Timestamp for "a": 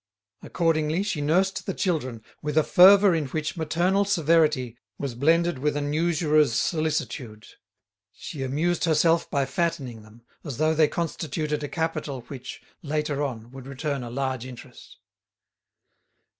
2.57-2.63, 11.63-11.69, 14.01-14.09